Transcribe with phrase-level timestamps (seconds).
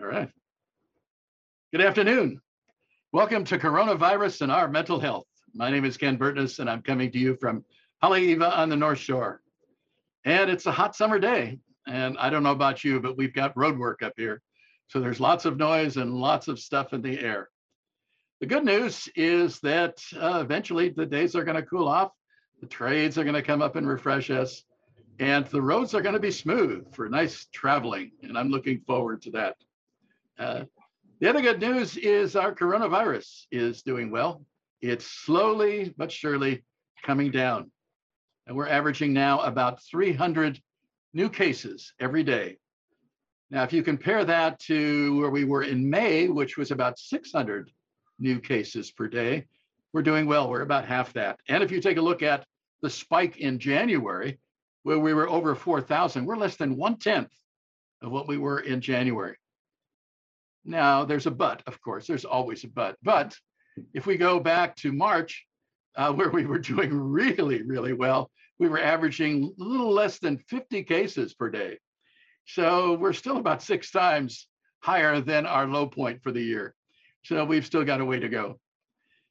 [0.00, 0.30] All right.
[1.72, 2.40] Good afternoon.
[3.12, 5.26] Welcome to Coronavirus and Our Mental Health.
[5.54, 7.64] My name is Ken Burtness, and I'm coming to you from
[8.02, 9.40] Haleiwa on the North Shore.
[10.24, 11.58] And it's a hot summer day.
[11.88, 14.40] And I don't know about you, but we've got road work up here.
[14.86, 17.48] So there's lots of noise and lots of stuff in the air.
[18.40, 22.12] The good news is that uh, eventually the days are going to cool off.
[22.60, 24.62] The trades are going to come up and refresh us
[25.18, 29.22] and the roads are going to be smooth for nice traveling, and I'm looking forward
[29.22, 29.56] to that.
[30.38, 30.64] Uh,
[31.20, 34.44] the other good news is our coronavirus is doing well.
[34.80, 36.64] It's slowly but surely
[37.04, 37.72] coming down,
[38.46, 40.60] and we're averaging now about 300
[41.12, 42.58] new cases every day.
[43.50, 47.70] Now, if you compare that to where we were in May, which was about 600
[48.20, 49.46] new cases per day,
[49.92, 50.48] we're doing well.
[50.48, 51.40] We're about half that.
[51.48, 52.44] And if you take a look at
[52.82, 54.38] the spike in January,
[54.84, 57.32] where we were over 4,000, we're less than one tenth
[58.02, 59.36] of what we were in January.
[60.68, 62.96] Now, there's a but, of course, there's always a but.
[63.02, 63.34] But
[63.94, 65.46] if we go back to March,
[65.96, 70.36] uh, where we were doing really, really well, we were averaging a little less than
[70.36, 71.78] 50 cases per day.
[72.44, 74.46] So we're still about six times
[74.80, 76.74] higher than our low point for the year.
[77.24, 78.60] So we've still got a way to go.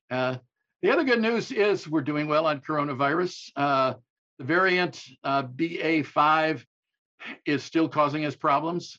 [0.10, 0.38] Uh,
[0.82, 3.52] the other good news is we're doing well on coronavirus.
[3.56, 3.94] Uh,
[4.40, 6.64] the variant uh, BA5
[7.46, 8.98] is still causing us problems,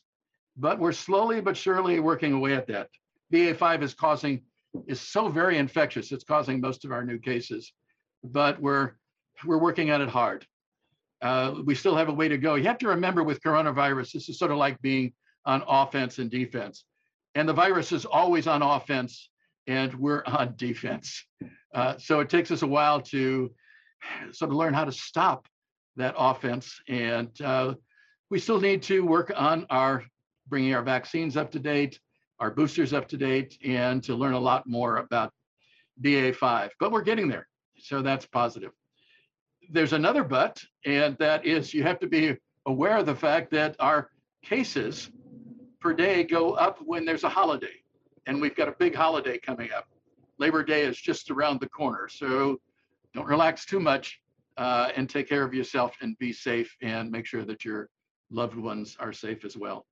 [0.59, 2.89] but we're slowly but surely working away at that.
[3.33, 4.43] BA5 is causing
[4.87, 6.11] is so very infectious.
[6.11, 7.71] It's causing most of our new cases,
[8.23, 8.91] but we're
[9.45, 10.45] we're working at it hard.
[11.21, 12.55] Uh, we still have a way to go.
[12.55, 15.13] You have to remember with coronavirus, this is sort of like being
[15.45, 16.83] on offense and defense,
[17.35, 19.29] and the virus is always on offense,
[19.67, 21.25] and we're on defense.
[21.73, 23.51] Uh, so it takes us a while to
[24.31, 25.47] sort of learn how to stop
[25.95, 26.79] that offense.
[26.87, 27.75] And uh,
[28.29, 30.03] we still need to work on our
[30.49, 31.99] bringing our vaccines up to date,
[32.39, 35.31] our boosters up to date, and to learn a lot more about
[36.01, 36.69] BA5.
[36.79, 37.47] But we're getting there.
[37.77, 38.71] So that's positive.
[39.69, 43.75] There's another but, and that is you have to be aware of the fact that
[43.79, 44.09] our
[44.43, 45.09] cases
[45.79, 47.83] per day go up when there's a holiday.
[48.25, 49.87] And we've got a big holiday coming up.
[50.37, 52.07] Labor Day is just around the corner.
[52.07, 52.59] So
[53.13, 54.21] don't relax too much
[54.57, 57.89] uh, and take care of yourself and be safe and make sure that your
[58.29, 59.85] loved ones are safe as well.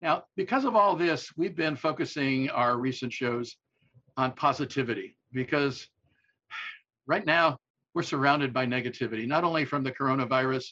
[0.00, 3.56] Now, because of all this, we've been focusing our recent shows
[4.16, 5.88] on positivity because
[7.06, 7.58] right now
[7.94, 10.66] we're surrounded by negativity, not only from the coronavirus,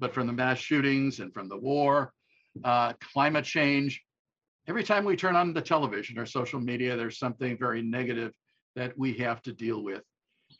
[0.00, 2.12] but from the mass shootings and from the war,
[2.64, 4.02] uh, climate change.
[4.66, 8.32] Every time we turn on the television or social media, there's something very negative
[8.74, 10.02] that we have to deal with.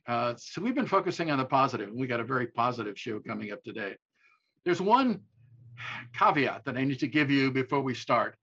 [0.06, 3.19] Uh, so we've been focusing on the positive, and we got a very positive show
[3.21, 3.94] coming up today.
[4.65, 5.21] There's one
[6.15, 8.37] caveat that I need to give you before we start,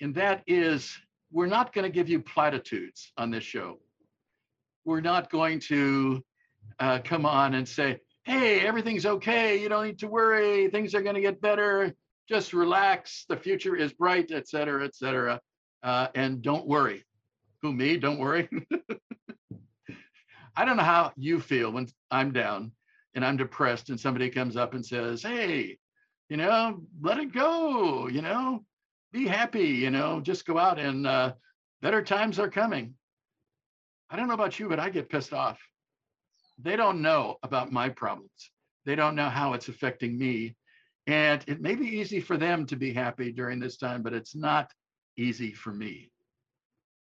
[0.00, 0.96] and that is
[1.32, 3.78] we're not going to give you platitudes on this show.
[4.84, 6.24] We're not going to
[6.78, 9.60] uh, come on and say, hey, everything's okay.
[9.60, 10.68] You don't need to worry.
[10.68, 11.94] Things are going to get better.
[12.28, 13.24] Just relax.
[13.28, 15.40] The future is bright, et cetera, et cetera.
[15.82, 17.04] Uh, and don't worry.
[17.62, 17.96] Who, me?
[17.96, 18.48] Don't worry.
[20.56, 22.72] I don't know how you feel when I'm down
[23.14, 25.78] and I'm depressed and somebody comes up and says, Hey,
[26.28, 28.64] you know, let it go, you know,
[29.12, 31.32] be happy, you know, just go out and uh,
[31.82, 32.94] better times are coming.
[34.10, 35.58] I don't know about you, but I get pissed off.
[36.58, 38.50] They don't know about my problems.
[38.84, 40.56] They don't know how it's affecting me.
[41.06, 44.34] And it may be easy for them to be happy during this time, but it's
[44.34, 44.72] not
[45.16, 46.10] easy for me.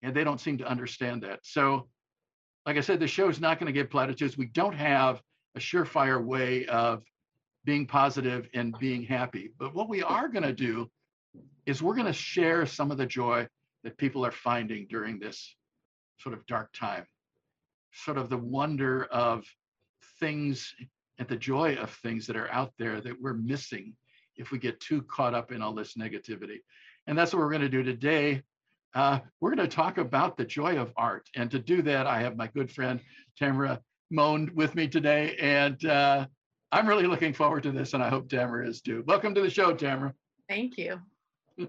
[0.01, 1.39] And they don't seem to understand that.
[1.43, 1.89] So
[2.65, 4.37] like I said, the show is not going to give platitudes.
[4.37, 5.21] We don't have
[5.55, 7.03] a surefire way of
[7.65, 9.51] being positive and being happy.
[9.59, 10.89] But what we are going to do
[11.65, 13.47] is we're going to share some of the joy
[13.83, 15.55] that people are finding during this
[16.19, 17.05] sort of dark time,
[17.93, 19.45] sort of the wonder of
[20.19, 20.73] things
[21.17, 23.93] and the joy of things that are out there that we're missing
[24.37, 26.59] if we get too caught up in all this negativity.
[27.07, 28.43] And that's what we're going to do today
[28.95, 31.29] uh, we're going to talk about the joy of art.
[31.35, 32.99] And to do that, I have my good friend
[33.37, 33.79] Tamara
[34.09, 35.35] Moan with me today.
[35.39, 36.27] And uh,
[36.71, 39.03] I'm really looking forward to this, and I hope Tamara is too.
[39.07, 40.13] Welcome to the show, Tamara.
[40.47, 41.01] Thank you.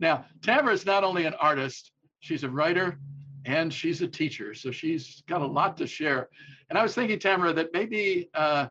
[0.00, 1.90] now, Tamara is not only an artist,
[2.20, 2.98] she's a writer
[3.44, 4.54] and she's a teacher.
[4.54, 6.28] So she's got a lot to share.
[6.70, 8.68] And I was thinking, Tamara, that maybe uh,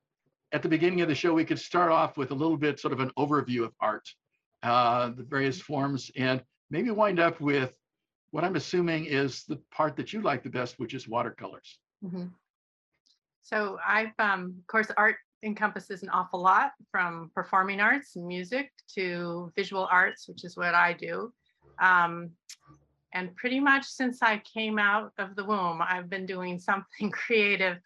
[0.53, 2.93] at the beginning of the show, we could start off with a little bit sort
[2.93, 4.07] of an overview of art,
[4.63, 7.73] uh, the various forms, and maybe wind up with
[8.31, 11.79] what I'm assuming is the part that you like the best, which is watercolors.
[12.03, 12.25] Mm-hmm.
[13.41, 18.71] So I've, um, of course, art encompasses an awful lot from performing arts, and music
[18.95, 21.33] to visual arts, which is what I do.
[21.79, 22.31] Um,
[23.13, 27.77] and pretty much since I came out of the womb, I've been doing something creative.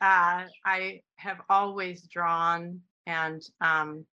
[0.00, 4.06] Uh, I have always drawn and um,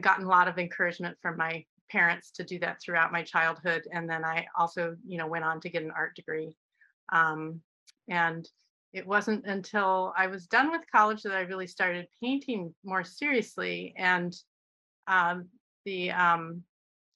[0.00, 3.82] gotten a lot of encouragement from my parents to do that throughout my childhood.
[3.92, 6.54] And then I also, you know, went on to get an art degree.
[7.12, 7.60] Um,
[8.08, 8.48] and
[8.92, 13.94] it wasn't until I was done with college that I really started painting more seriously.
[13.96, 14.34] And
[15.06, 15.48] um,
[15.84, 16.62] the, um,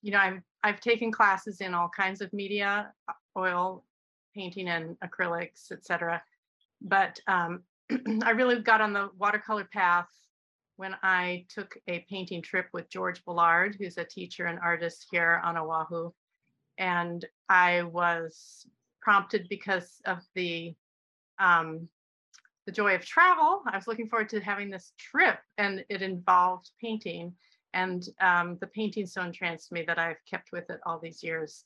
[0.03, 3.85] you know, I've, I've taken classes in all kinds of media, uh, oil
[4.35, 6.23] painting and acrylics, etc.
[6.83, 7.63] But um,
[8.23, 10.09] I really got on the watercolor path
[10.77, 15.41] when I took a painting trip with George Woollard, who's a teacher and artist here
[15.45, 16.11] on Oahu.
[16.79, 18.67] And I was
[19.01, 20.75] prompted because of the
[21.43, 21.89] um,
[22.67, 23.63] the joy of travel.
[23.67, 27.35] I was looking forward to having this trip, and it involved painting.
[27.75, 31.65] And um, the painting so entranced me that I've kept with it all these years.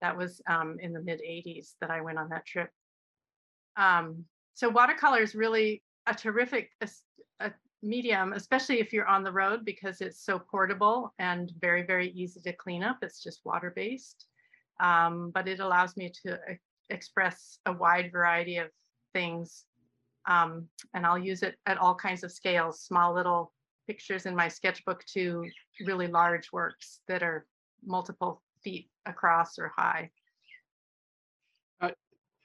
[0.00, 2.70] That was um, in the mid 80s that I went on that trip.
[3.76, 6.88] Um, so watercolor is really a terrific a,
[7.40, 7.52] a
[7.82, 12.40] medium, especially if you're on the road because it's so portable and very, very easy
[12.40, 12.98] to clean up.
[13.02, 14.26] It's just water based.
[14.80, 16.38] Um, but it allows me to
[16.88, 18.68] express a wide variety of
[19.12, 19.64] things.
[20.26, 23.52] Um, and I'll use it at all kinds of scales, small little
[23.86, 25.44] pictures in my sketchbook to
[25.86, 27.46] really large works that are
[27.84, 30.10] multiple feet across or high.
[31.80, 31.90] Uh,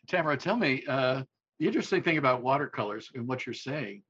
[0.07, 1.23] Tamara, tell me, uh,
[1.59, 4.03] the interesting thing about watercolors and what you're saying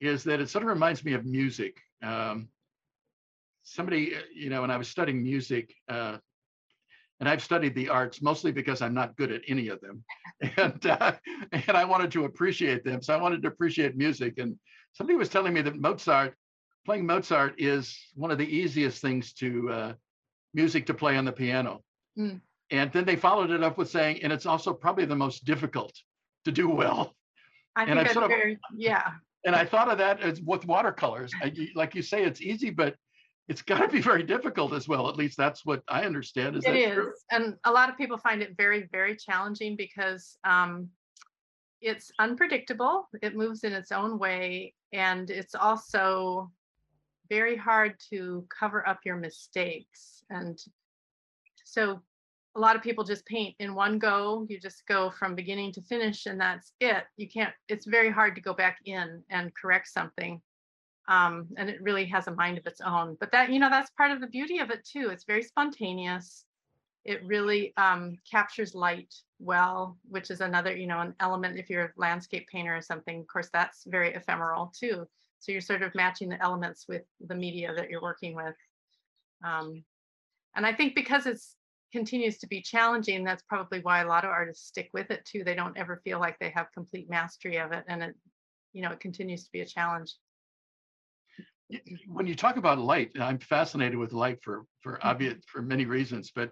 [0.00, 1.80] is that it sort of reminds me of music.
[2.02, 2.48] Um,
[3.64, 6.18] somebody, uh, you know, when I was studying music, uh,
[7.24, 10.04] and I've studied the arts mostly because I'm not good at any of them,
[10.58, 11.12] and uh,
[11.52, 13.00] and I wanted to appreciate them.
[13.00, 14.34] So I wanted to appreciate music.
[14.36, 14.58] And
[14.92, 16.34] somebody was telling me that Mozart,
[16.84, 19.92] playing Mozart, is one of the easiest things to uh,
[20.52, 21.82] music to play on the piano.
[22.18, 22.42] Mm.
[22.70, 25.94] And then they followed it up with saying, and it's also probably the most difficult
[26.44, 27.14] to do well.
[27.74, 29.12] I think and that's very, yeah.
[29.46, 31.32] And I thought of that as with watercolors.
[31.42, 32.96] I, like you say, it's easy, but
[33.48, 35.08] it's got to be very difficult as well.
[35.08, 36.56] At least that's what I understand.
[36.56, 36.94] Is it is.
[36.94, 37.12] True?
[37.30, 40.88] and a lot of people find it very, very challenging because um,
[41.80, 43.08] it's unpredictable.
[43.22, 46.50] It moves in its own way, and it's also
[47.28, 50.24] very hard to cover up your mistakes.
[50.30, 50.58] And
[51.64, 52.00] so,
[52.56, 54.46] a lot of people just paint in one go.
[54.48, 57.04] You just go from beginning to finish, and that's it.
[57.18, 57.52] You can't.
[57.68, 60.40] It's very hard to go back in and correct something
[61.08, 63.16] um, and it really has a mind of its own.
[63.20, 65.10] But that, you know, that's part of the beauty of it too.
[65.10, 66.44] It's very spontaneous.
[67.04, 71.84] It really um, captures light well, which is another, you know, an element if you're
[71.84, 73.20] a landscape painter or something.
[73.20, 75.06] Of course, that's very ephemeral too.
[75.40, 78.54] So you're sort of matching the elements with the media that you're working with.
[79.44, 79.84] Um,
[80.56, 81.56] and I think because it's
[81.92, 85.44] continues to be challenging, that's probably why a lot of artists stick with it too.
[85.44, 88.14] They don't ever feel like they have complete mastery of it, and it,
[88.72, 90.14] you know, it continues to be a challenge
[92.06, 95.08] when you talk about light, I'm fascinated with light for for mm-hmm.
[95.08, 96.50] obvious for many reasons, but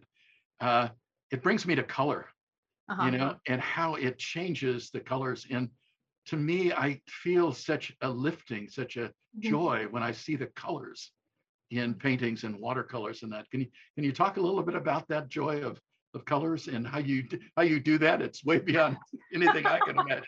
[0.61, 0.89] uh,
[1.31, 2.27] it brings me to color,
[2.91, 3.05] uh-huh.
[3.05, 5.47] you know, and how it changes the colors.
[5.51, 5.69] And
[6.27, 9.51] to me, I feel such a lifting, such a mm-hmm.
[9.51, 11.11] joy when I see the colors
[11.71, 13.51] in paintings and watercolors and that.
[13.51, 15.81] Can you can you talk a little bit about that joy of
[16.15, 17.27] of colors and how you
[17.57, 18.23] how you do that?
[18.23, 18.97] It's way beyond
[19.35, 20.25] anything I can imagine.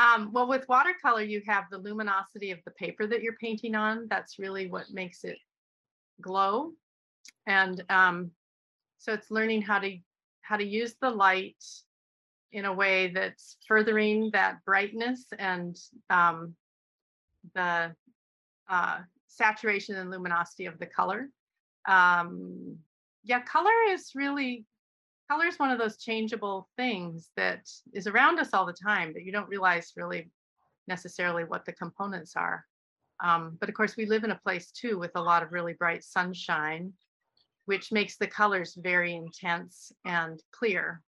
[0.00, 4.06] Um, well, with watercolor, you have the luminosity of the paper that you're painting on.
[4.08, 5.36] That's really what makes it
[6.22, 6.72] glow.
[7.46, 8.30] And um,
[8.98, 9.98] so it's learning how to
[10.40, 11.62] how to use the light
[12.52, 15.78] in a way that's furthering that brightness and
[16.08, 16.54] um,
[17.54, 17.94] the
[18.70, 21.28] uh, saturation and luminosity of the color.
[21.86, 22.78] Um,
[23.22, 24.64] yeah, color is really
[25.30, 29.24] color is one of those changeable things that is around us all the time that
[29.24, 30.28] you don't realize really
[30.88, 32.64] necessarily what the components are.
[33.22, 35.74] Um, but of course, we live in a place too with a lot of really
[35.74, 36.92] bright sunshine,
[37.66, 41.00] which makes the colors very intense and clear.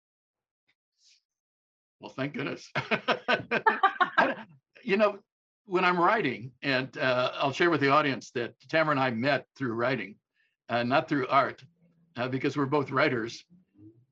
[2.00, 2.70] Well, thank goodness.
[4.84, 5.18] you know,
[5.64, 9.46] when I'm writing, and uh, I'll share with the audience that Tamara and I met
[9.56, 10.14] through writing,
[10.68, 11.64] uh, not through art,
[12.16, 13.44] uh, because we're both writers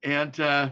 [0.03, 0.71] and uh,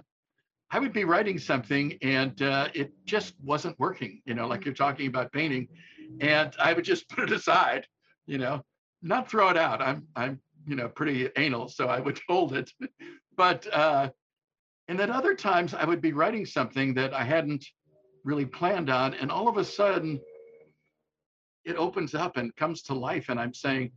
[0.70, 4.74] I would be writing something and uh, it just wasn't working, you know, like you're
[4.74, 5.68] talking about painting,
[6.20, 7.86] and I would just put it aside,
[8.26, 8.62] you know,
[9.02, 9.80] not throw it out.
[9.80, 12.70] I'm I'm you know pretty anal, so I would hold it,
[13.36, 14.10] but uh,
[14.88, 17.64] and then other times I would be writing something that I hadn't
[18.24, 20.20] really planned on, and all of a sudden
[21.68, 23.28] it opens up and comes to life.
[23.28, 23.90] And I'm saying,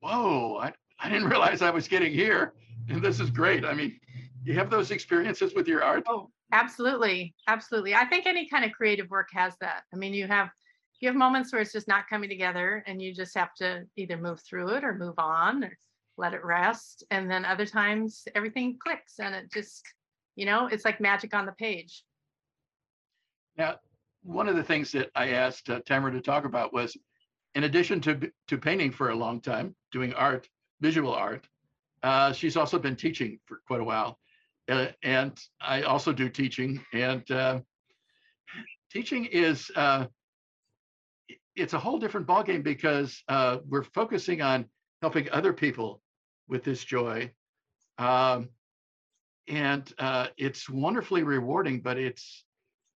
[0.00, 2.54] whoa, I, I didn't realize I was getting here.
[2.88, 3.64] And this is great.
[3.64, 3.98] I mean,
[4.44, 6.04] you have those experiences with your art?
[6.08, 7.34] Oh, absolutely.
[7.48, 7.94] Absolutely.
[7.94, 9.82] I think any kind of creative work has that.
[9.92, 10.50] I mean, you have
[11.00, 14.16] you have moments where it's just not coming together and you just have to either
[14.16, 15.76] move through it or move on or
[16.16, 17.04] let it rest.
[17.10, 19.82] And then other times everything clicks and it just,
[20.36, 22.04] you know, it's like magic on the page.
[23.56, 23.76] Now,
[24.22, 26.96] one of the things that I asked uh, Tamara to talk about was,
[27.54, 30.48] in addition to to painting for a long time, doing art,
[30.80, 31.46] visual art,
[32.02, 34.18] uh, she's also been teaching for quite a while,
[34.68, 36.84] uh, and I also do teaching.
[36.92, 37.60] And uh,
[38.92, 40.06] teaching is uh,
[41.56, 44.66] it's a whole different ballgame because uh, we're focusing on
[45.02, 46.00] helping other people
[46.48, 47.30] with this joy.
[47.98, 48.48] Um,
[49.48, 52.44] and uh, it's wonderfully rewarding, but it's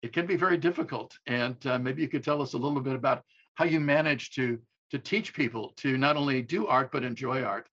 [0.01, 1.17] it can be very difficult.
[1.25, 3.23] And uh, maybe you could tell us a little bit about
[3.55, 4.59] how you manage to
[4.91, 7.67] to teach people to not only do art but enjoy art.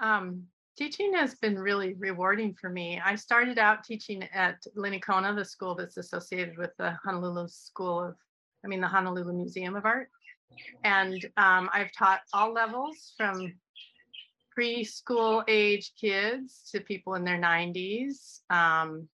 [0.00, 0.44] Um,
[0.76, 3.00] teaching has been really rewarding for me.
[3.04, 8.14] I started out teaching at Linekona, the school that's associated with the Honolulu School of,
[8.64, 10.08] I mean, the Honolulu Museum of Art.
[10.84, 13.52] And um, I've taught all levels from
[14.56, 18.40] preschool age kids to people in their 90s.
[18.50, 19.08] Um,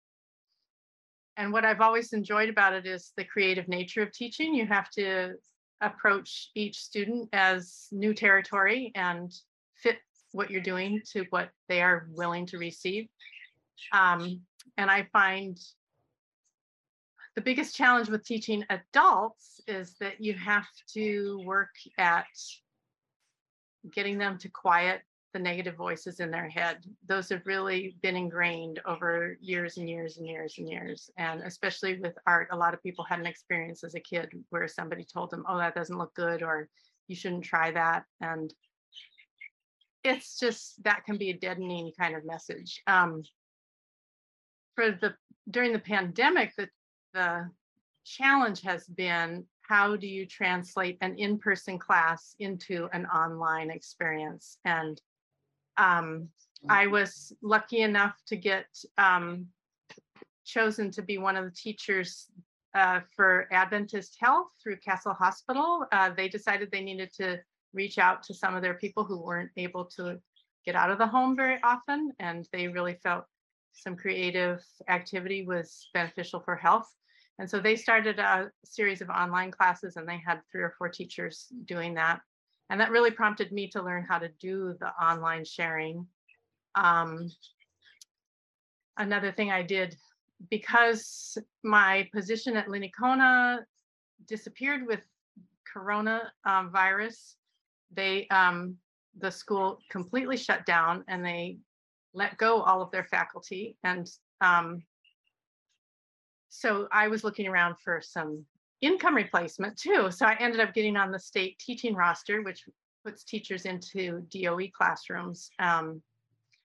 [1.36, 4.54] and what I've always enjoyed about it is the creative nature of teaching.
[4.54, 5.34] You have to
[5.80, 9.32] approach each student as new territory and
[9.76, 9.98] fit
[10.32, 13.08] what you're doing to what they are willing to receive.
[13.92, 14.40] Um,
[14.76, 15.58] and I find
[17.35, 22.26] the biggest challenge with teaching adults is that you have to work at
[23.92, 25.02] getting them to quiet
[25.35, 26.78] the negative voices in their head.
[27.06, 31.11] Those have really been ingrained over years and years and years and years.
[31.16, 34.66] And especially with art, a lot of people had an experience as a kid where
[34.66, 36.68] somebody told them, oh, that doesn't look good, or
[37.08, 38.04] you shouldn't try that.
[38.20, 38.52] And
[40.05, 42.83] it's just that can be a deadening kind of message.
[42.87, 43.23] Um,
[44.75, 45.14] for the
[45.50, 46.69] during the pandemic, the
[47.14, 47.50] the
[48.05, 55.00] challenge has been how do you translate an in-person class into an online experience and
[55.76, 56.28] um,
[56.69, 56.93] I Mm-hmm.
[56.93, 59.47] was lucky enough to get um,
[60.45, 62.26] chosen to be one of the teachers
[62.75, 65.87] uh, for Adventist Health through Castle Hospital.
[65.93, 67.38] Uh, they decided they needed to
[67.72, 70.18] reach out to some of their people who weren't able to
[70.64, 73.25] get out of the home very often, and they really felt
[73.72, 76.88] some creative activity was beneficial for health.
[77.38, 80.88] And so they started a series of online classes, and they had three or four
[80.88, 82.20] teachers doing that
[82.70, 86.06] and that really prompted me to learn how to do the online sharing.
[86.75, 87.30] Um,
[88.98, 89.96] another thing I did
[90.50, 93.60] because my position at Linekona
[94.26, 95.00] disappeared with
[95.72, 96.70] corona um,
[97.92, 98.76] they um,
[99.18, 101.59] the school completely shut down and they
[102.14, 104.83] let go all of their faculty and um,
[106.49, 108.45] so I was looking around for some
[108.80, 110.11] income replacement too.
[110.11, 112.64] So I ended up getting on the state teaching roster, which
[113.04, 115.50] puts teachers into DOE classrooms.
[115.59, 116.02] Um,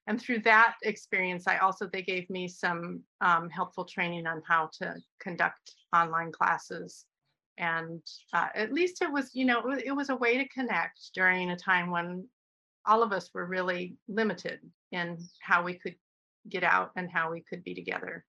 [0.08, 4.70] and through that experience, I also, they gave me some um, helpful training on how
[4.80, 7.06] to conduct online classes.
[7.57, 8.01] And
[8.33, 11.13] uh, at least it was, you know, it was, it was a way to connect
[11.13, 12.27] during a time when
[12.86, 14.60] all of us were really limited
[14.91, 15.95] in how we could
[16.50, 18.25] get out and how we could be together.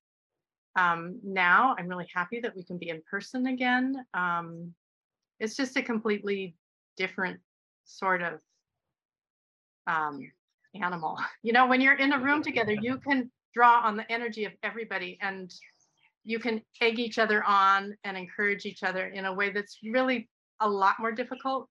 [0.77, 4.05] Um, now I'm really happy that we can be in person again.
[4.15, 4.75] Um,
[5.41, 6.57] it's just a completely
[6.97, 7.41] different
[7.85, 8.41] sort of
[9.87, 10.21] um,
[10.75, 11.19] animal.
[11.43, 14.53] You know, when you're in a room together, you can draw on the energy of
[14.63, 15.53] everybody and
[16.25, 20.29] you can egg each other on and encourage each other in a way that's really
[20.61, 21.69] a lot more difficult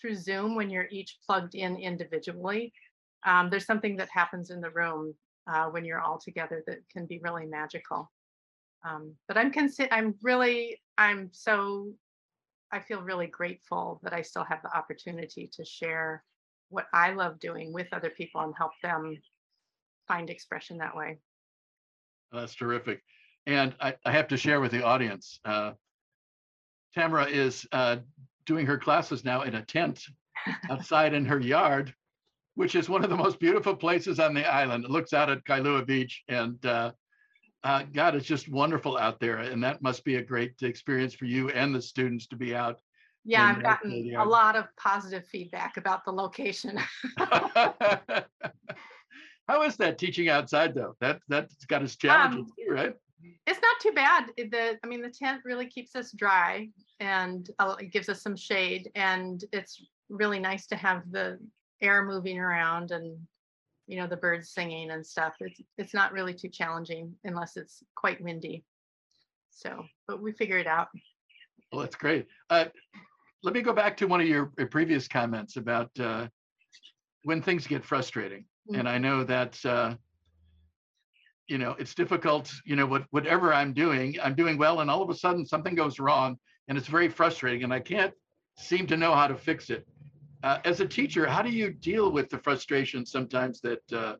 [0.00, 2.72] through Zoom when you're each plugged in individually.
[3.24, 5.14] Um, there's something that happens in the room
[5.50, 8.10] uh, when you're all together that can be really magical.
[8.84, 11.92] Um, but I'm consi- I'm really I'm so
[12.72, 16.22] I feel really grateful that I still have the opportunity to share
[16.68, 19.16] what I love doing with other people and help them
[20.06, 21.18] find expression that way.
[22.32, 23.02] That's terrific.
[23.46, 25.72] And I, I have to share with the audience, uh,
[26.94, 27.96] Tamara is uh,
[28.44, 30.02] doing her classes now in a tent
[30.70, 31.94] outside in her yard,
[32.54, 34.84] which is one of the most beautiful places on the island.
[34.84, 36.92] It looks out at Kailua Beach and uh,
[37.62, 39.38] uh, God, it's just wonderful out there.
[39.38, 42.80] And that must be a great experience for you and the students to be out.
[43.24, 46.78] Yeah, I've gotten a lot of positive feedback about the location.
[47.18, 48.24] How
[49.62, 50.94] is that teaching outside though?
[51.00, 52.94] That, that's got its challenges too, right?
[53.46, 54.26] It's not too bad.
[54.36, 56.68] The I mean, the tent really keeps us dry.
[57.00, 61.38] and uh, it gives us some shade and it's really nice to have the
[61.82, 63.18] air moving around and
[63.86, 67.82] you know the birds singing and stuff it's it's not really too challenging unless it's
[67.94, 68.64] quite windy
[69.50, 70.88] so but we figure it out
[71.72, 72.26] Well, that's great.
[72.50, 72.66] Uh,
[73.42, 76.28] let me go back to one of your previous comments about uh,
[77.24, 78.44] when things get frustrating.
[78.70, 78.80] Mm.
[78.80, 79.94] And I know that, uh,
[81.48, 85.02] you know, it's difficult, you know, what, whatever I'm doing, I'm doing well, and all
[85.02, 86.36] of a sudden something goes wrong
[86.68, 88.12] and it's very frustrating and I can't
[88.58, 89.86] seem to know how to fix it.
[90.42, 94.16] Uh, as a teacher, how do you deal with the frustration sometimes that, uh,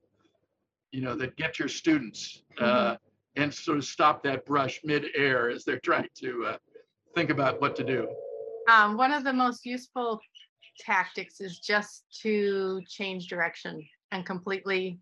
[0.93, 2.97] you know, that get your students uh,
[3.37, 6.57] and sort of stop that brush mid-air as they're trying to uh,
[7.15, 8.09] think about what to do?
[8.69, 10.21] um, one of the most useful
[10.79, 14.99] tactics is just to change direction and completely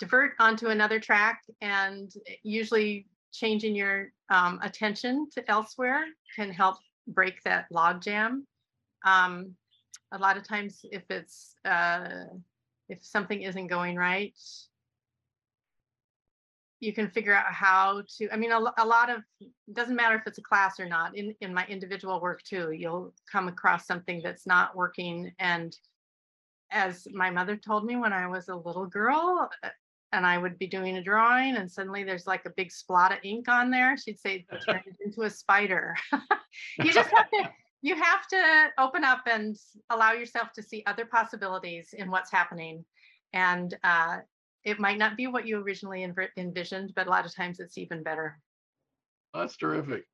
[0.00, 6.04] divert onto another track and usually changing your um, attention to elsewhere
[6.34, 8.46] can help break that log jam.
[9.04, 9.54] Um,
[10.12, 12.24] a lot of times if it's uh,
[12.88, 14.34] if something isn't going right
[16.80, 19.22] you can figure out how to i mean a, a lot of
[19.74, 23.14] doesn't matter if it's a class or not in in my individual work too you'll
[23.30, 25.30] come across something that's not working.
[25.38, 25.76] And
[26.72, 29.48] as my mother told me when i was a little girl
[30.12, 33.18] and i would be doing a drawing and suddenly there's like a big splot of
[33.22, 35.96] ink on there she'd say turn it into a spider
[36.78, 37.48] you just have to
[37.82, 39.56] you have to open up and
[39.88, 42.84] allow yourself to see other possibilities in what's happening
[43.32, 44.18] and uh,
[44.64, 47.78] it might not be what you originally env- envisioned but a lot of times it's
[47.78, 48.38] even better
[49.32, 50.04] That's terrific.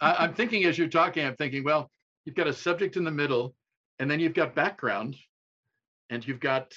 [0.00, 1.90] I, I'm thinking as you're talking, I'm thinking, well,
[2.24, 3.54] you've got a subject in the middle,
[3.98, 5.16] and then you've got background,
[6.08, 6.72] and you've got,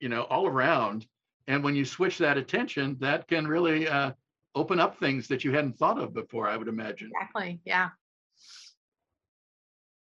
[0.00, 1.06] you know, all around.
[1.46, 4.12] And when you switch that attention, that can really uh,
[4.54, 7.10] open up things that you hadn't thought of before, I would imagine.
[7.12, 7.90] exactly yeah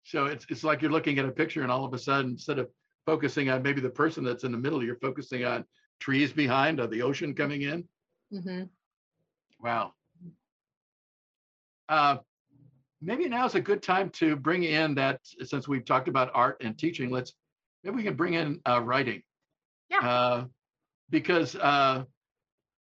[0.04, 2.58] So it's it's like you're looking at a picture, and all of a sudden, instead
[2.58, 2.68] of
[3.06, 5.66] focusing on maybe the person that's in the middle, you're focusing on
[6.00, 7.88] trees behind or the ocean coming in.
[8.34, 8.64] Mm-hmm.
[9.62, 9.94] Wow.
[11.90, 12.18] Uh,
[13.02, 16.58] maybe now is a good time to bring in that, since we've talked about art
[16.62, 17.34] and teaching, let's,
[17.84, 19.22] maybe we can bring in uh, writing.
[19.90, 20.00] Yeah.
[20.00, 20.46] Uh,
[21.10, 22.04] because, uh,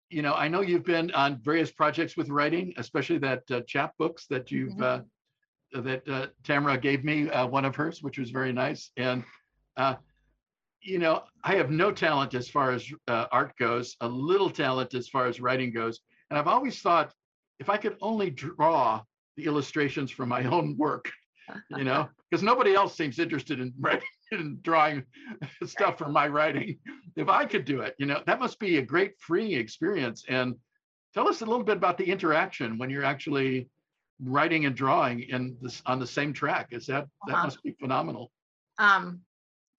[0.09, 4.27] you know, I know you've been on various projects with writing, especially that uh, chapbooks
[4.29, 5.05] that you've, Mhm.
[5.73, 8.91] uh, that uh, Tamara gave me, uh, one of hers, which was very nice.
[8.95, 9.23] And,
[9.75, 9.95] uh,
[10.81, 14.93] you know, I have no talent as far as uh, art goes, a little talent
[14.93, 15.99] as far as writing goes.
[16.29, 17.13] And I've always thought
[17.59, 19.03] if I could only draw
[19.35, 21.11] the illustrations from my own work,
[21.69, 24.07] you know, because nobody else seems interested in writing
[24.61, 25.03] drawing
[25.65, 26.77] stuff from my writing.
[27.15, 30.23] If I could do it, you know, that must be a great freeing experience.
[30.29, 30.55] And
[31.13, 33.69] tell us a little bit about the interaction when you're actually
[34.23, 36.67] writing and drawing in this on the same track.
[36.71, 37.43] Is that that Uh-huh.
[37.45, 38.31] must be phenomenal?
[38.79, 39.19] um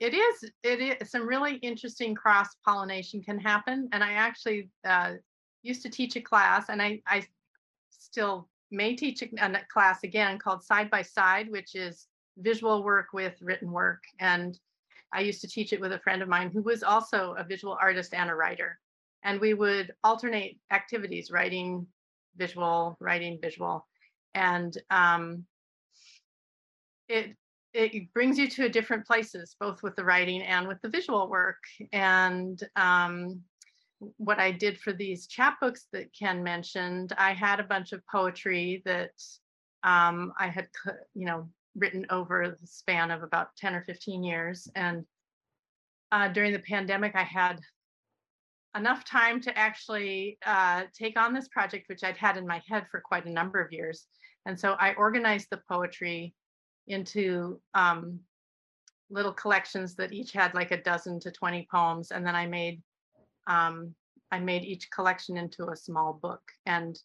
[0.01, 5.13] it is it is some really interesting cross pollination can happen and i actually uh,
[5.63, 7.25] used to teach a class and i i
[7.91, 12.08] still may teach a, a class again called side by side which is
[12.39, 14.03] visual work with written work.
[14.21, 14.59] And
[15.13, 17.77] i used to teach it with a friend of mine who was also a visual
[17.81, 18.79] artist and a writer.
[19.25, 21.87] And we would alternate activities writing
[22.37, 23.87] visual writing visual.
[24.35, 25.45] And um
[27.09, 27.37] it
[27.75, 31.59] it brings you to different places, both with the writing and with the visual work.
[31.93, 33.41] And um,
[34.17, 38.83] what I did for these chapbooks that Ken mentioned, I had a bunch of poetry
[38.85, 39.13] that
[39.85, 40.69] um, I had,
[41.15, 44.69] you know, written over the span of about 10 or 15 years.
[44.75, 45.05] And
[46.11, 47.61] uh, during the pandemic, I had
[48.77, 52.87] enough time to actually uh, take on this project, which I'd had in my head
[52.91, 54.07] for quite a number of years.
[54.47, 56.35] And so I organized the poetry
[56.87, 58.21] into um,
[59.11, 62.11] little collections that each had like a dozen to 20 poems.
[62.11, 62.83] And then I made
[63.47, 63.95] um,
[64.31, 66.43] I made each collection into a small book.
[66.67, 66.99] And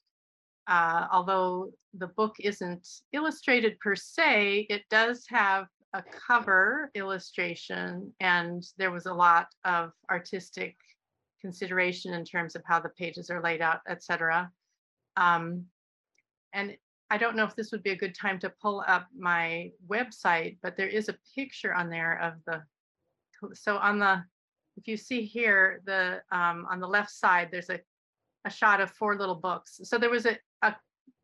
[0.68, 8.64] uh, although the book isn't illustrated per se, it does have a cover illustration, and
[8.78, 10.76] there was a lot of artistic
[11.40, 14.50] consideration in terms of how the pages are laid out, etc.
[15.18, 15.66] Um,
[16.54, 16.78] and
[17.10, 20.58] I don't know if this would be a good time to pull up my website,
[20.64, 22.64] but there is a picture on there of the,
[23.54, 24.24] so on the,
[24.78, 27.80] if you see here, the, um, on the left side, there's a,
[28.46, 29.80] a shot of four little books.
[29.84, 30.38] So there was a, a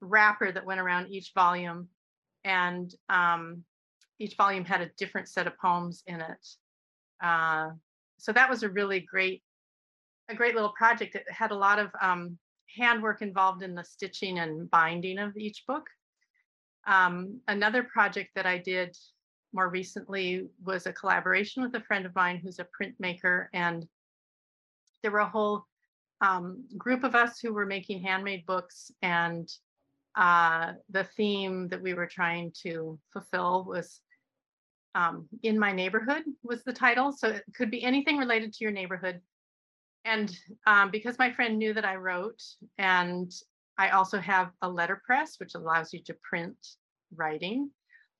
[0.01, 1.87] wrapper that went around each volume
[2.43, 3.63] and, um,
[4.19, 6.47] each volume had a different set of poems in it.
[7.21, 7.69] Uh,
[8.17, 9.43] so that was a really great,
[10.29, 11.15] a great little project.
[11.15, 12.37] It had a lot of, um,
[12.75, 15.87] handwork involved in the stitching and binding of each book.
[16.85, 18.95] Um, another project that I did
[19.53, 23.87] more recently was a collaboration with a friend of mine who's a printmaker and
[25.01, 25.65] there were a whole
[26.21, 29.49] um, group of us who were making handmade books and
[30.19, 34.01] uh, the theme that we were trying to fulfill was
[34.93, 37.13] um, in my neighborhood was the title.
[37.13, 39.21] So it could be anything related to your neighborhood.
[40.03, 40.35] And
[40.67, 42.43] um, because my friend knew that I wrote
[42.77, 43.31] and
[43.77, 46.57] I also have a letterpress, which allows you to print
[47.15, 47.71] writing,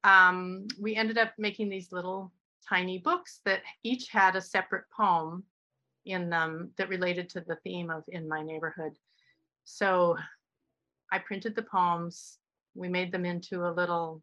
[0.05, 2.31] um, we ended up making these little
[2.67, 5.43] tiny books that each had a separate poem
[6.05, 8.93] in them that related to the theme of in my neighborhood.
[9.65, 10.15] So
[11.12, 12.38] I printed the poems.
[12.76, 14.22] We made them into a little,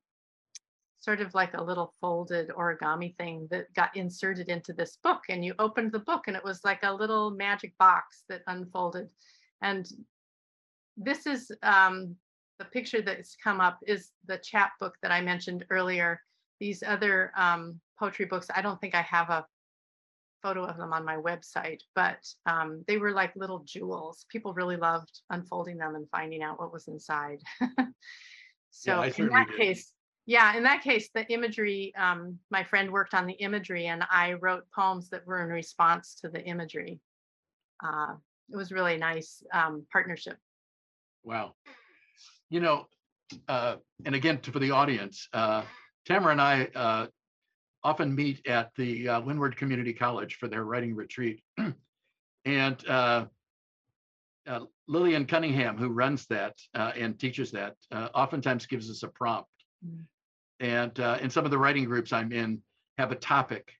[1.00, 5.22] sort of like a little folded origami thing that got inserted into this book.
[5.28, 9.08] And you opened the book and it was like a little magic box that unfolded.
[9.62, 9.88] And
[10.96, 12.16] this is um,
[12.58, 16.20] the picture that's come up is the chapbook that I mentioned earlier.
[16.60, 19.44] These other um, poetry books, I don't think I have a
[20.46, 24.24] photo of them on my website, but um, they were like little jewels.
[24.30, 27.40] People really loved unfolding them and finding out what was inside.
[28.70, 29.56] so I in that did.
[29.56, 29.92] case,
[30.24, 34.34] yeah, in that case, the imagery, um, my friend worked on the imagery and I
[34.34, 37.00] wrote poems that were in response to the imagery.
[37.84, 38.14] Uh,
[38.52, 40.36] it was really nice um, partnership.
[41.24, 41.54] Wow.
[42.50, 42.86] You know,
[43.48, 45.62] uh, and again, to- for the audience, uh,
[46.04, 47.06] Tamara and I uh,
[47.86, 51.40] often meet at the uh, Windward Community College for their writing retreat.
[52.44, 53.24] And uh,
[54.46, 59.08] uh, Lillian Cunningham, who runs that uh, and teaches that, uh, oftentimes gives us a
[59.08, 59.50] prompt.
[59.84, 60.04] Mm.
[60.60, 62.62] And uh, in some of the writing groups I'm in,
[62.98, 63.72] have a topic.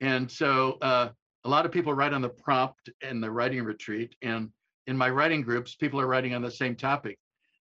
[0.00, 1.10] And so uh,
[1.44, 4.16] a lot of people write on the prompt in the writing retreat.
[4.22, 4.48] And
[4.86, 7.18] in my writing groups, people are writing on the same topic.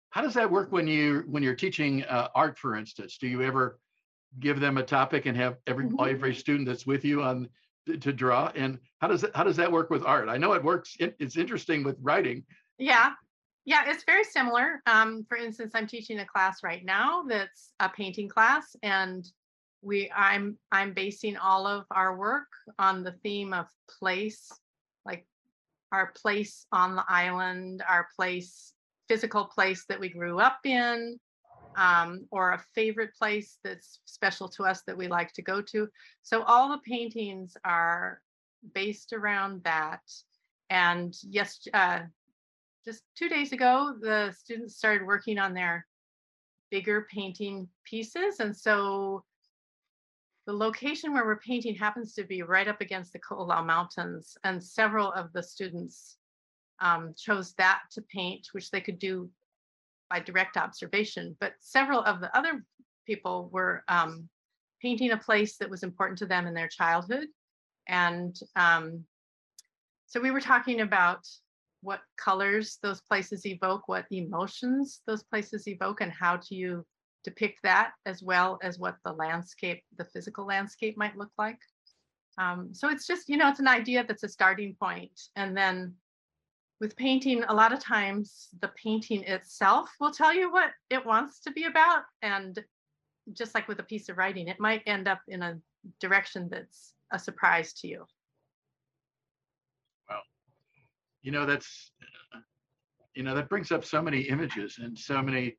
[0.10, 3.18] How does that work when you when you're teaching uh, art, for instance?
[3.18, 3.80] Do you ever
[4.40, 6.08] give them a topic and have every Mhm.
[6.10, 7.50] every student that's with you on
[7.86, 8.52] to, draw?
[8.56, 10.30] And how does it, how does that work with art?
[10.30, 10.96] I know it works.
[11.00, 12.46] It, it's interesting with writing.
[12.78, 13.14] Yeah,
[13.66, 14.82] yeah, it's very similar.
[14.86, 19.26] Um, for instance, I'm teaching a class right now that's a painting class, and
[19.82, 23.66] we I'm I'm basing all of our work on the theme of
[24.00, 24.52] place,
[25.06, 25.26] like
[25.92, 28.74] our place on the island, our place,
[29.08, 31.20] physical place that we grew up in,
[31.76, 35.88] um, or a favorite place that's special to us that we like to go to.
[36.24, 38.22] So all the paintings are
[38.74, 40.02] based around that.
[40.70, 42.02] And yes, uh,
[42.86, 45.86] just two days ago, the students started working on their
[46.72, 48.40] bigger painting pieces.
[48.40, 49.24] And so
[50.46, 54.38] the location where we're painting happens to be right up against the Ko'olau Mountains.
[54.44, 56.18] And several of the students
[56.80, 59.30] um, chose that to paint, which they could do
[60.10, 61.36] by direct observation.
[61.40, 62.64] But several of the other
[63.06, 64.30] people were um,
[64.82, 67.28] painting a place that was important to them in their childhood.
[67.88, 69.04] And um,
[70.06, 71.28] so we were talking about
[71.82, 76.86] what colors those places evoke, what emotions those places evoke, and how do you
[77.24, 81.60] depict that as well as what the landscape, the physical landscape might look like.
[82.38, 85.12] Um, so it's just, you know, it's an idea that's a starting point.
[85.36, 85.94] And then
[86.80, 91.40] with painting, a lot of times the painting itself will tell you what it wants
[91.42, 92.04] to be about.
[92.22, 92.58] And
[93.34, 95.60] just like with a piece of writing, it might end up in a
[96.00, 98.06] direction that's a surprise to you.
[101.22, 101.92] You know, that's
[103.14, 105.58] you know that brings up so many images and so many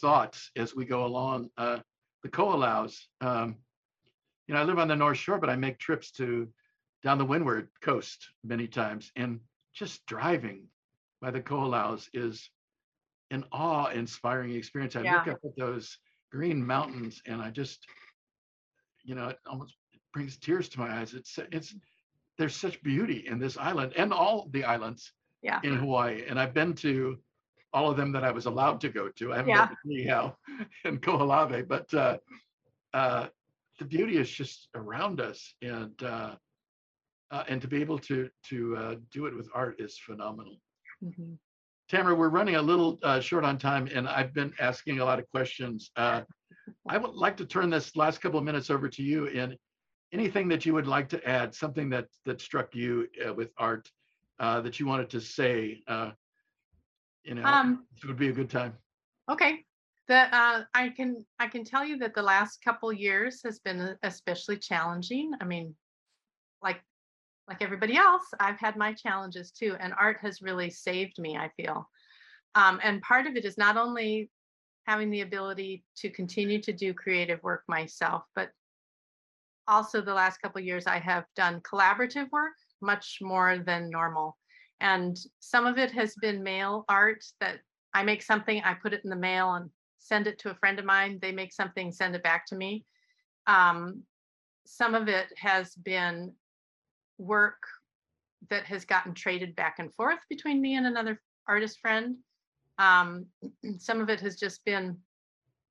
[0.00, 1.50] thoughts as we go along.
[1.58, 1.80] Uh,
[2.22, 3.56] the Ko'olaus, um,
[4.46, 6.48] you know, I live on the North Shore, but I make trips to
[7.02, 9.38] down the Windward Coast many times, and
[9.72, 10.68] just driving
[11.20, 12.50] by the Ko'olaus is
[13.30, 14.96] an awe-inspiring experience.
[14.96, 15.98] I look up at those
[16.30, 17.86] green mountains, and I just,
[19.04, 19.76] you know, it almost
[20.12, 21.14] brings tears to my eyes.
[21.14, 21.74] It's it's
[22.38, 25.60] there's such beauty in this island and all the islands Yeah.
[25.62, 27.18] in Hawaii, and I've been to
[27.74, 29.32] all of them that I was allowed to go to.
[29.32, 29.66] I haven't Yeah.
[29.66, 30.36] been to Niihau
[30.84, 32.18] and Kahoolawe, but uh,
[32.92, 33.28] uh,
[33.78, 36.36] the beauty is just around us, and uh,
[37.32, 40.56] uh, and to be able to to uh, do it with art is phenomenal.
[41.02, 41.38] Mhm.
[41.88, 45.18] Tamara, we're running a little uh, short on time, and I've been asking a lot
[45.18, 45.90] of questions.
[45.96, 46.22] Uh,
[46.88, 49.56] I would like to turn this last couple of minutes over to you, and
[50.12, 53.90] anything that you would like to add, something that that struck you uh, with art
[54.38, 55.82] uh, that you wanted to say.
[55.88, 56.12] Uh,
[57.24, 58.76] you know, Um, it would be a good time.
[59.30, 59.64] Okay,
[60.08, 63.96] the, uh, I can, I can tell you that the last couple years has been
[64.02, 65.32] especially challenging.
[65.40, 65.76] I mean,
[66.62, 66.82] like,
[67.48, 71.50] like everybody else, I've had my challenges too, and art has really saved me, I
[71.56, 71.88] feel.
[72.54, 74.30] Um, and part of it is not only
[74.86, 78.50] having the ability to continue to do creative work myself, but
[79.68, 84.36] also the last couple years I have done collaborative work much more than normal.
[84.80, 87.60] And some of it has been mail art that
[87.94, 90.78] I make something, I put it in the mail and send it to a friend
[90.78, 91.18] of mine.
[91.22, 92.84] They make something, send it back to me.
[93.46, 94.02] Um,
[94.66, 96.32] some of it has been
[97.22, 97.62] work
[98.50, 102.16] that has gotten traded back and forth between me and another artist friend.
[102.78, 103.26] Um,
[103.78, 104.96] some of it has just been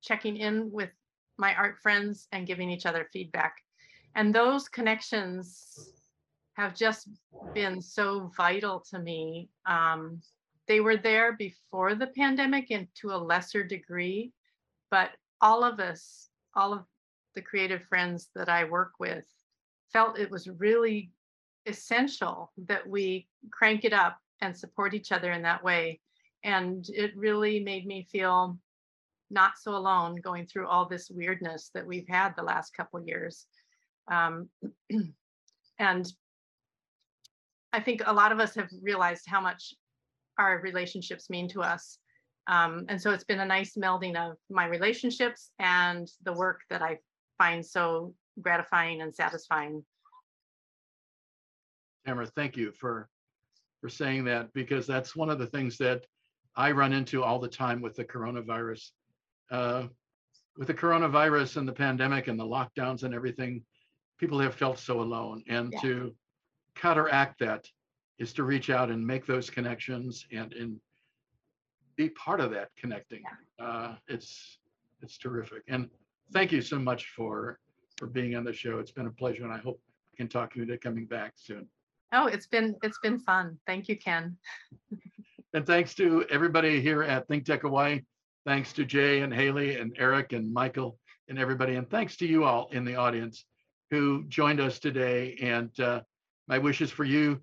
[0.02, 0.90] checking in with
[1.38, 3.56] my art friends and giving each other feedback.
[4.16, 5.94] And those connections
[6.54, 7.08] have just
[7.54, 9.50] been so vital to me.
[9.66, 10.22] Um,
[10.68, 14.32] they were there before the pandemic and to a lesser degree,
[14.90, 16.86] but all of us, all of
[17.36, 19.26] the creative friends that I work with,
[19.92, 21.12] felt it was really
[21.66, 26.00] essential that we crank it up and support each other in that way.
[26.44, 28.58] And it really made me feel
[29.30, 33.46] not so alone going through all this weirdness that we've had the last couple years.
[34.10, 34.50] Um,
[35.80, 36.12] and
[37.74, 39.74] I think a lot of us have realized how much
[40.38, 42.00] our relationships mean to us.
[42.48, 46.82] Um, and so it's been a nice melding of my relationships and the work that
[46.82, 46.98] I
[47.38, 49.84] find so gratifying and satisfying.
[52.06, 53.10] Tamara, thank you for
[53.80, 56.06] for saying that because that's one of the things that
[56.56, 58.92] I run into all the time with the coronavirus.
[59.50, 59.88] Uh,
[60.58, 63.64] with the coronavirus and the pandemic and the lockdowns and everything,
[64.18, 65.44] people have felt so alone.
[65.48, 65.82] And Yeah.
[65.82, 66.16] to
[66.76, 67.68] counteract that
[68.18, 70.80] is to reach out and make those connections and and
[71.96, 73.24] be part of that connecting.
[73.60, 74.60] Uh, it's
[75.02, 75.64] it's terrific.
[75.68, 75.90] And
[76.32, 77.60] thank you so much for
[77.98, 78.80] for being on the show.
[78.80, 79.82] It's been a pleasure, and I hope
[80.14, 81.68] I can talk to you into coming back soon.
[82.14, 83.58] Oh, it's been it's been fun.
[83.66, 84.38] Thank you, Ken.
[85.54, 88.02] And thanks to everybody here at Think Hawaii.
[88.46, 90.98] Thanks to Jay and Haley and Eric and Michael
[91.28, 91.76] and everybody.
[91.76, 93.46] And thanks to you all in the audience
[93.92, 95.38] who joined us today.
[95.42, 96.02] And uh,
[96.48, 97.42] my wishes for you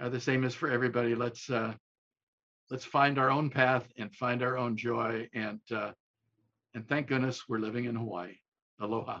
[0.00, 1.14] are the same as for everybody.
[1.14, 1.74] Let's uh,
[2.70, 5.28] let's find our own path and find our own joy.
[5.34, 5.92] And uh,
[6.74, 8.34] and thank goodness we're living in Hawaii.
[8.80, 9.20] Aloha.